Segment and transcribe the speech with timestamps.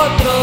[0.00, 0.39] otro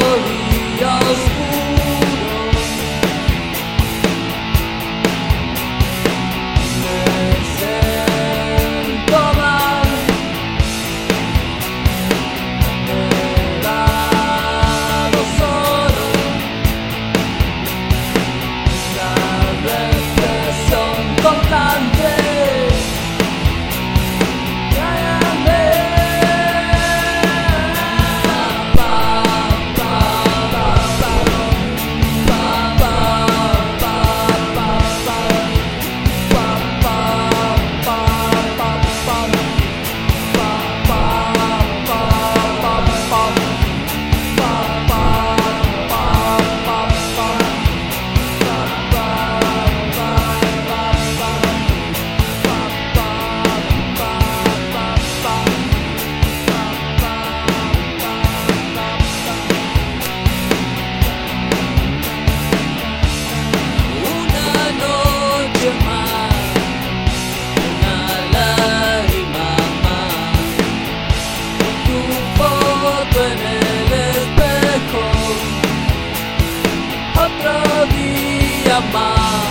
[78.77, 79.43] amar,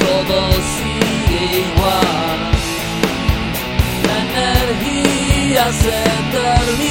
[0.00, 0.36] todo
[0.74, 2.38] sigue igual.
[4.06, 5.98] La energía se
[6.36, 6.89] termina.